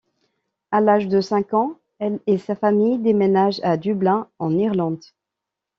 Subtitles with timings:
[0.71, 5.03] À l'âge de cinq ans, elle est sa famille déménage à Dublin en Irlande.